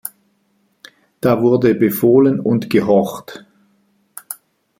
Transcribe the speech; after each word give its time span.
Da 1.19 1.43
wurde 1.43 1.75
befohlen 1.75 2.39
und 2.39 2.71
gehorcht“. 2.71 3.45